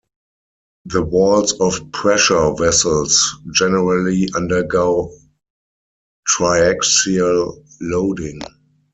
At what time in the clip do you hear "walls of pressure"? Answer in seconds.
1.03-2.55